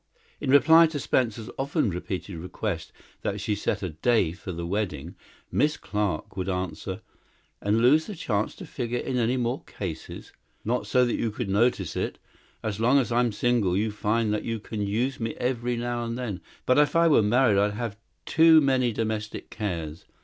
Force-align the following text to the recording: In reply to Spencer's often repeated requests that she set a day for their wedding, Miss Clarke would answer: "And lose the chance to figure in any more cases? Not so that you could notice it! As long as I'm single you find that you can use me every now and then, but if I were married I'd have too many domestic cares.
In 0.39 0.49
reply 0.49 0.87
to 0.87 0.99
Spencer's 0.99 1.51
often 1.59 1.91
repeated 1.91 2.35
requests 2.37 2.91
that 3.21 3.39
she 3.39 3.53
set 3.53 3.83
a 3.83 3.89
day 3.89 4.31
for 4.31 4.51
their 4.51 4.65
wedding, 4.65 5.13
Miss 5.51 5.77
Clarke 5.77 6.35
would 6.35 6.49
answer: 6.49 7.01
"And 7.61 7.81
lose 7.83 8.07
the 8.07 8.15
chance 8.15 8.55
to 8.55 8.65
figure 8.65 8.97
in 8.97 9.17
any 9.17 9.37
more 9.37 9.63
cases? 9.65 10.33
Not 10.65 10.87
so 10.87 11.05
that 11.05 11.17
you 11.17 11.29
could 11.29 11.49
notice 11.49 11.95
it! 11.95 12.17
As 12.63 12.79
long 12.79 12.97
as 12.97 13.11
I'm 13.11 13.31
single 13.31 13.77
you 13.77 13.91
find 13.91 14.33
that 14.33 14.43
you 14.43 14.59
can 14.59 14.81
use 14.81 15.19
me 15.19 15.35
every 15.35 15.77
now 15.77 16.03
and 16.05 16.17
then, 16.17 16.41
but 16.65 16.79
if 16.79 16.95
I 16.95 17.07
were 17.07 17.21
married 17.21 17.59
I'd 17.59 17.73
have 17.75 17.95
too 18.25 18.59
many 18.59 18.91
domestic 18.91 19.51
cares. 19.51 20.05